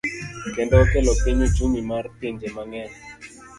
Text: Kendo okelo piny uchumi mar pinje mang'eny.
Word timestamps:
Kendo 0.53 0.73
okelo 0.83 1.11
piny 1.21 1.41
uchumi 1.47 1.79
mar 1.89 2.05
pinje 2.17 2.47
mang'eny. 2.55 2.93